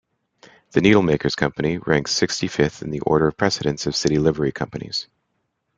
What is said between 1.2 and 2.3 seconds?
Company ranks